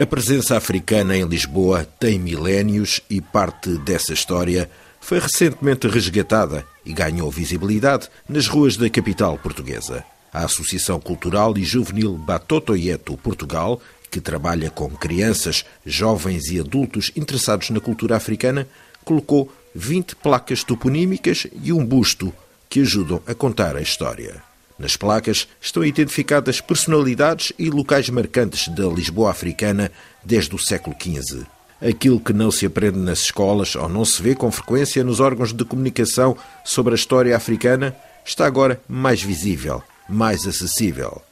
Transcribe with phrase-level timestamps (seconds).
[0.00, 4.70] A presença africana em Lisboa tem milénios e parte dessa história
[5.00, 10.04] foi recentemente resgatada e ganhou visibilidade nas ruas da capital portuguesa.
[10.32, 17.70] A Associação Cultural e Juvenil Batotoieto Portugal, que trabalha com crianças, jovens e adultos interessados
[17.70, 18.68] na cultura africana,
[19.04, 22.32] colocou 20 placas toponímicas e um busto
[22.70, 24.40] que ajudam a contar a história.
[24.78, 29.90] Nas placas estão identificadas personalidades e locais marcantes da Lisboa africana
[30.24, 31.44] desde o século XV.
[31.80, 35.52] Aquilo que não se aprende nas escolas ou não se vê com frequência nos órgãos
[35.52, 41.22] de comunicação sobre a história africana está agora mais visível, mais acessível.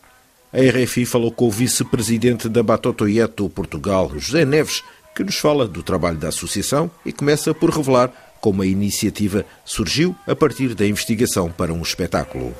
[0.52, 4.83] A RFI falou com o vice-presidente da Batotoieto Portugal, José Neves,
[5.14, 10.14] que nos fala do trabalho da associação e começa por revelar como a iniciativa surgiu
[10.27, 12.55] a partir da investigação para um espetáculo.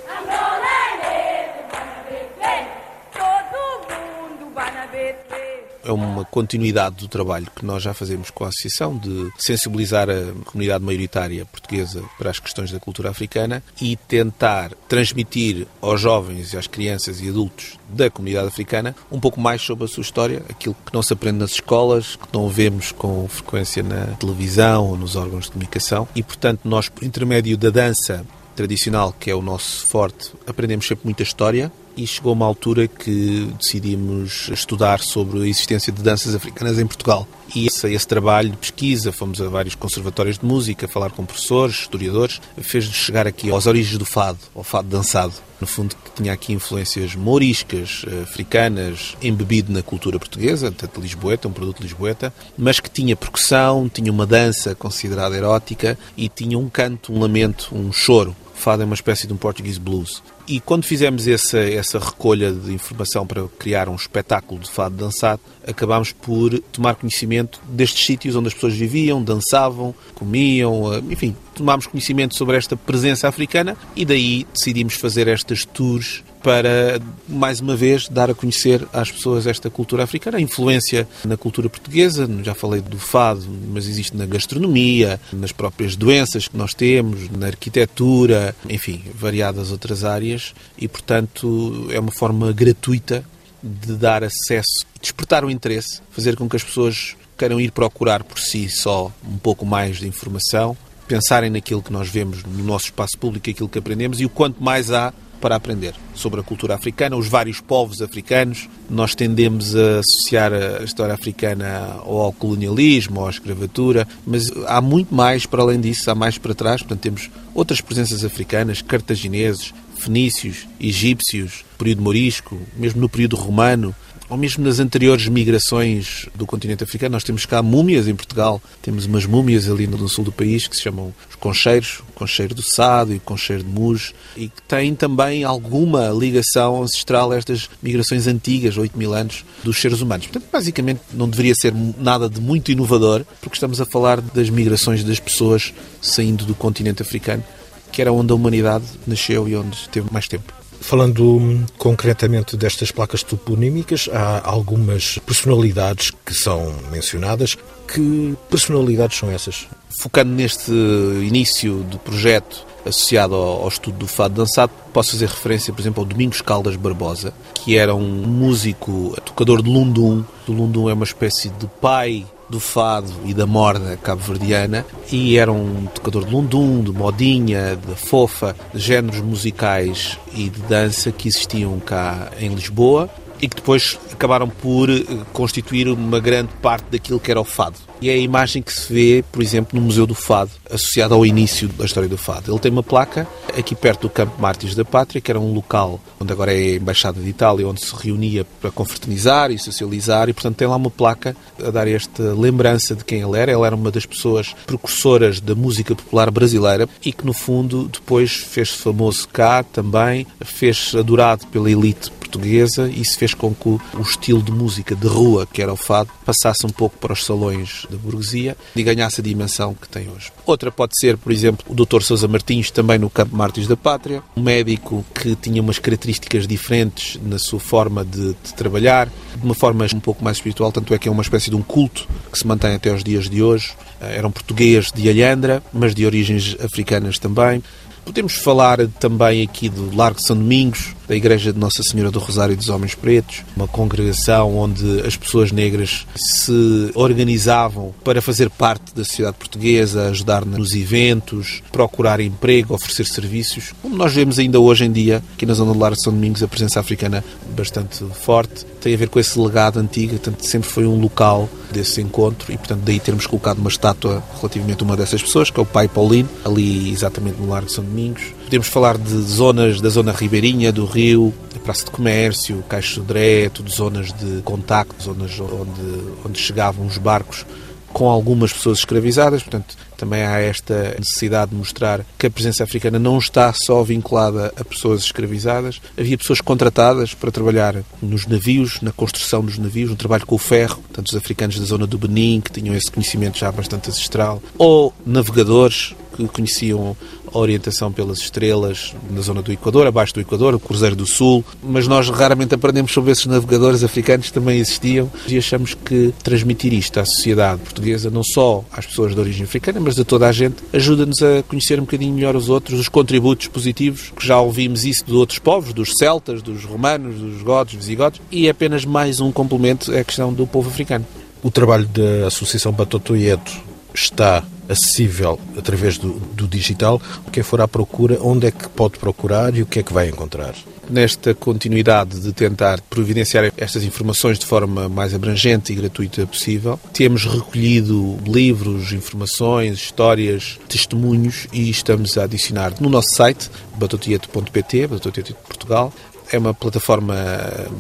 [5.87, 10.33] É uma continuidade do trabalho que nós já fazemos com a Associação de sensibilizar a
[10.45, 16.67] comunidade maioritária portuguesa para as questões da cultura africana e tentar transmitir aos jovens, às
[16.67, 20.93] crianças e adultos da comunidade africana um pouco mais sobre a sua história, aquilo que
[20.93, 25.45] não se aprende nas escolas, que não vemos com frequência na televisão ou nos órgãos
[25.45, 26.09] de comunicação.
[26.15, 31.05] E, portanto, nós, por intermédio da dança tradicional, que é o nosso forte, aprendemos sempre
[31.05, 36.79] muita história, e chegou uma altura que decidimos estudar sobre a existência de danças africanas
[36.79, 37.27] em Portugal.
[37.55, 41.77] E esse, esse trabalho de pesquisa, fomos a vários conservatórios de música, falar com professores,
[41.77, 45.33] historiadores, fez-nos chegar aqui às origens do fado, ao fado dançado.
[45.59, 51.53] No fundo, que tinha aqui influências mouriscas, africanas, embebido na cultura portuguesa, tanto lisboeta, um
[51.53, 57.11] produto lisboeta, mas que tinha percussão, tinha uma dança considerada erótica e tinha um canto,
[57.11, 60.23] um lamento, um choro fado é uma espécie de um português blues.
[60.49, 65.41] E quando fizemos essa, essa recolha de informação para criar um espetáculo de fado dançado,
[65.67, 71.89] acabámos por tomar conhecimento destes sítios onde as pessoas viviam, dançavam, comiam, eh, enfim, tomámos
[71.89, 78.09] conhecimento sobre esta presença africana e daí decidimos fazer estas tours para, mais uma vez,
[78.09, 82.29] dar a conhecer às pessoas esta cultura africana, a influência na cultura portuguesa.
[82.45, 87.49] Já falei do fado, mas existe na gastronomia, nas próprias doenças que nós temos, na
[87.49, 90.36] arquitetura, enfim, variadas outras áreas.
[90.79, 93.25] E, portanto, é uma forma gratuita
[93.63, 98.39] de dar acesso, despertar o interesse, fazer com que as pessoas queiram ir procurar por
[98.39, 100.77] si só um pouco mais de informação,
[101.07, 104.63] pensarem naquilo que nós vemos no nosso espaço público, aquilo que aprendemos e o quanto
[104.63, 108.69] mais há para aprender sobre a cultura africana, os vários povos africanos.
[108.89, 115.47] Nós tendemos a associar a história africana ao colonialismo, à escravatura, mas há muito mais
[115.47, 116.83] para além disso, há mais para trás.
[116.83, 123.95] Portanto, temos outras presenças africanas, cartagineses, fenícios, egípcios, período morisco, mesmo no período romano,
[124.29, 128.61] ou mesmo nas anteriores migrações do continente africano, nós temos cá múmias em Portugal.
[128.83, 132.55] Temos umas múmias ali no sul do país que se chamam os concheiros, o concheiro
[132.55, 137.37] do Sado e o concheiro de Muj, e que têm também alguma ligação ancestral a
[137.37, 140.27] estas migrações antigas, 8 mil anos, dos seres humanos.
[140.27, 145.05] Portanto, basicamente não deveria ser nada de muito inovador, porque estamos a falar das migrações
[145.05, 145.73] das pessoas
[146.03, 147.45] saindo do continente africano,
[147.93, 150.53] que era onde a humanidade nasceu e onde teve mais tempo.
[150.81, 157.57] Falando concretamente destas placas toponímicas, há algumas personalidades que são mencionadas.
[157.93, 159.67] Que personalidades são essas?
[160.01, 165.81] Focando neste início do projeto associado ao, estudo do fado dançado, posso fazer referência, por
[165.81, 170.25] exemplo, ao Domingos Caldas Barbosa, que era um músico, tocador de lundum.
[170.47, 175.51] O lundum é uma espécie de pai do fado e da morda cabo-verdiana e era
[175.51, 181.29] um tocador de lundum, de modinha, de fofa, de géneros musicais e de dança que
[181.29, 183.11] existiam cá em Lisboa
[183.41, 187.77] e que depois acabaram por eh, constituir uma grande parte daquilo que era o fado.
[188.01, 191.25] E é a imagem que se vê, por exemplo, no Museu do Fado, associada ao
[191.25, 192.53] início da história do fado.
[192.53, 195.99] Ele tem uma placa aqui perto do Campo Mártires da Pátria, que era um local
[196.21, 200.35] onde agora é a Embaixada de Itália, onde se reunia para confraternizar e socializar, e
[200.35, 203.51] portanto tem lá uma placa a dar esta lembrança de quem ele era.
[203.51, 208.33] Ele era uma das pessoas precursoras da música popular brasileira e que, no fundo, depois
[208.33, 214.43] fez-se famoso cá também, fez-se adorado pela elite portuguesa isso fez com que o estilo
[214.43, 217.97] de música de rua, que era o fado, passasse um pouco para os salões da
[217.97, 220.31] burguesia e ganhasse a dimensão que tem hoje.
[220.45, 222.03] Outra pode ser, por exemplo, o Dr.
[222.03, 227.19] Sousa Martins, também no Campo Mártires da Pátria, um médico que tinha umas características diferentes
[227.23, 230.99] na sua forma de, de trabalhar, de uma forma um pouco mais espiritual, tanto é
[230.99, 233.73] que é uma espécie de um culto que se mantém até os dias de hoje.
[234.01, 237.63] Eh, era um português de Alhandra, mas de origens africanas também.
[238.07, 242.57] Podemos falar também aqui do Largo São Domingos, da Igreja de Nossa Senhora do Rosário
[242.57, 249.05] dos Homens Pretos, uma congregação onde as pessoas negras se organizavam para fazer parte da
[249.05, 253.73] sociedade portuguesa, ajudar nos eventos, procurar emprego, oferecer serviços.
[253.83, 256.43] Como nós vemos ainda hoje em dia, aqui na zona do Lar de São Domingos,
[256.43, 257.25] a presença africana
[257.57, 262.01] bastante forte, tem a ver com esse legado antigo, portanto, sempre foi um local desse
[262.01, 265.63] encontro e, portanto, daí termos colocado uma estátua relativamente a uma dessas pessoas, que é
[265.63, 268.23] o pai Paulino, ali exatamente no Lar de São Domingos.
[268.45, 273.51] Podemos falar de zonas da zona ribeirinha do Rio, a Praça de Comércio, Caixo Sodré,
[273.51, 277.45] tudo zonas de contacto, zonas onde, onde chegavam os barcos
[277.93, 282.99] com algumas pessoas escravizadas, portanto, também há esta necessidade de mostrar que a presença africana
[282.99, 285.81] não está só vinculada a pessoas escravizadas.
[285.99, 290.39] Havia pessoas contratadas para trabalhar nos navios, na construção dos navios, no trabalho com o
[290.39, 294.43] ferro, tanto os africanos da zona do Benin, que tinham esse conhecimento já bastante ancestral,
[294.59, 296.97] ou navegadores que conheciam
[297.33, 301.45] a orientação pelas estrelas na zona do Equador, abaixo do Equador, o Cruzeiro do Sul,
[301.63, 305.11] mas nós raramente aprendemos sobre esses navegadores africanos que também existiam.
[305.27, 309.81] E achamos que transmitir isto à sociedade portuguesa, não só às pessoas de origem africana,
[309.81, 313.47] mas de toda a gente, ajuda-nos a conhecer um bocadinho melhor os outros, os contributos
[313.49, 318.21] positivos, que já ouvimos isso de outros povos, dos celtas, dos romanos, dos godos, visigodos,
[318.31, 321.07] e é apenas mais um complemento à questão do povo africano.
[321.43, 323.53] O trabalho da Associação Batotoieto
[323.95, 327.01] está acessível através do, do digital.
[327.33, 330.09] Quem for à procura, onde é que pode procurar e o que é que vai
[330.09, 330.55] encontrar?
[330.89, 337.25] nesta continuidade de tentar providenciar estas informações de forma mais abrangente e gratuita possível, temos
[337.25, 345.39] recolhido livros, informações, histórias, testemunhos e estamos a adicionar no nosso site batotieto.pt, Batotieto de
[345.47, 345.93] Portugal.
[346.33, 347.15] É uma plataforma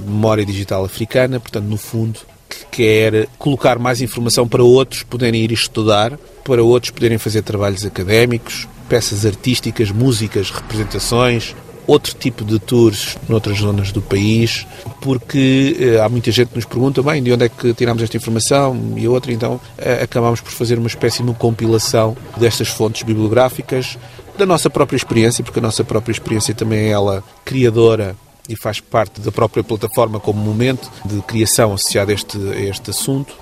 [0.06, 2.20] memória digital africana, portanto, no fundo,
[2.70, 7.84] que quer colocar mais informação para outros poderem ir estudar, para outros poderem fazer trabalhos
[7.84, 11.54] académicos, peças artísticas, músicas, representações,
[11.86, 14.66] outro tipo de tours noutras zonas do país,
[15.00, 18.16] porque eh, há muita gente que nos pergunta, bem, de onde é que tiramos esta
[18.16, 18.76] informação?
[18.96, 23.96] E outra, então eh, acabamos por fazer uma espécie de compilação destas fontes bibliográficas,
[24.36, 28.16] da nossa própria experiência, porque a nossa própria experiência também é ela criadora
[28.48, 32.90] e faz parte da própria plataforma como momento de criação associado a este, a este
[32.90, 33.34] assunto.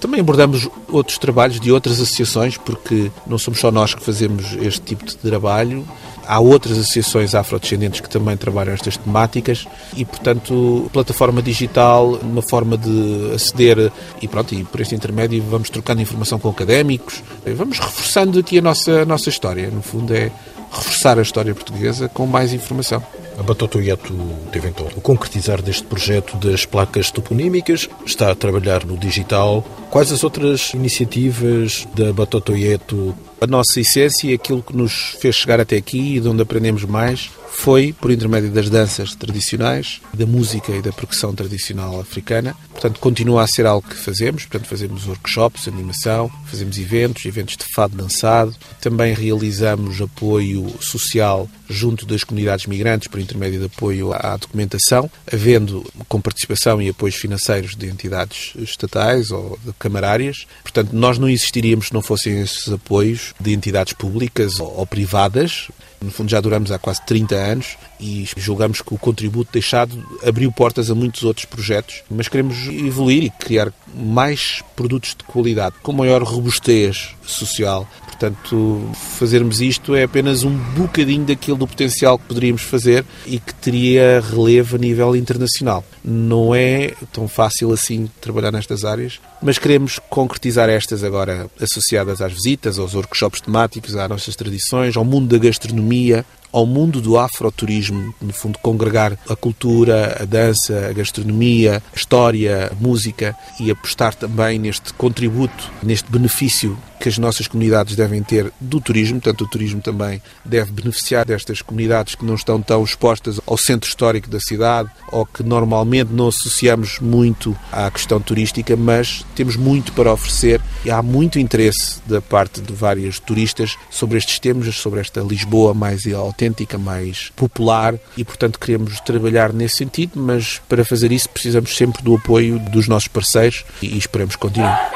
[0.00, 4.80] Também abordamos outros trabalhos de outras associações, porque não somos só nós que fazemos este
[4.80, 5.86] tipo de trabalho.
[6.26, 9.64] Há outras associações afrodescendentes que também trabalham estas temáticas
[9.96, 15.70] e, portanto, plataforma digital, uma forma de aceder e pronto, e por este intermédio vamos
[15.70, 17.22] trocando informação com académicos,
[17.56, 19.70] vamos reforçando aqui a nossa, a nossa história.
[19.70, 20.32] No fundo é
[20.72, 23.02] reforçar a história portuguesa com mais informação.
[23.42, 24.14] A Batotoieto
[24.52, 29.64] teve então o concretizar deste projeto das placas toponímicas, está a trabalhar no digital.
[29.90, 33.12] Quais as outras iniciativas da Batotoieto?
[33.40, 36.84] A nossa essência e aquilo que nos fez chegar até aqui e de onde aprendemos
[36.84, 42.56] mais foi por intermédio das danças tradicionais, da música e da percussão tradicional africana.
[42.70, 44.44] Portanto, continua a ser algo que fazemos.
[44.46, 48.54] Portanto, fazemos workshops, animação, fazemos eventos, eventos de fado dançado.
[48.80, 55.84] Também realizamos apoio social junto das comunidades migrantes por intermédio de apoio à documentação, havendo
[56.08, 60.46] com participação e apoios financeiros de entidades estatais ou de camarárias.
[60.62, 65.68] Portanto, nós não existiríamos se não fossem esses apoios de entidades públicas ou privadas.
[66.02, 70.50] No fundo, já duramos há quase 30 anos e julgamos que o contributo deixado abriu
[70.50, 75.92] portas a muitos outros projetos, mas queremos evoluir e criar mais produtos de qualidade, com
[75.92, 77.88] maior robustez social.
[78.22, 78.88] Portanto,
[79.18, 84.20] fazermos isto é apenas um bocadinho daquilo do potencial que poderíamos fazer e que teria
[84.20, 85.84] relevo a nível internacional.
[86.04, 92.32] Não é tão fácil assim trabalhar nestas áreas, mas queremos concretizar estas agora associadas às
[92.32, 98.14] visitas, aos workshops temáticos, às nossas tradições, ao mundo da gastronomia, ao mundo do afroturismo,
[98.20, 104.14] no fundo congregar a cultura, a dança, a gastronomia, a história, a música e apostar
[104.14, 109.48] também neste contributo, neste benefício que as nossas comunidades devem ter do turismo, portanto o
[109.48, 114.38] turismo também deve beneficiar destas comunidades que não estão tão expostas ao centro histórico da
[114.38, 120.60] cidade ou que normalmente não associamos muito à questão turística, mas temos muito para oferecer
[120.84, 125.74] e há muito interesse da parte de vários turistas sobre estes temas, sobre esta Lisboa
[125.74, 126.06] mais
[126.42, 132.02] autêntica, mais popular e portanto queremos trabalhar nesse sentido, mas para fazer isso precisamos sempre
[132.02, 134.90] do apoio dos nossos parceiros e esperamos continuar.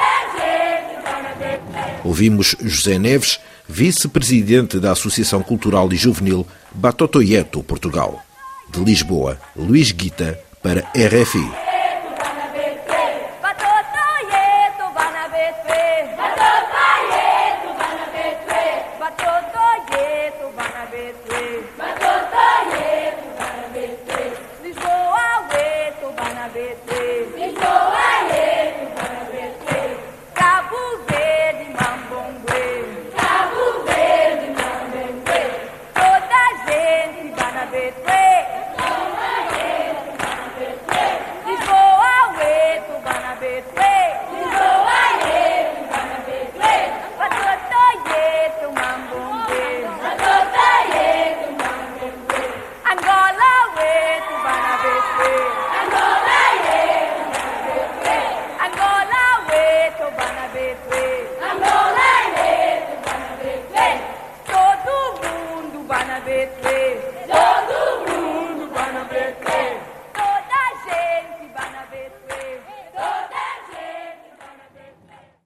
[2.05, 3.39] Ouvimos José Neves,
[3.69, 8.23] vice-presidente da Associação Cultural e Juvenil Batotoieto, Portugal.
[8.69, 11.66] De Lisboa, Luís Guita, para RFI.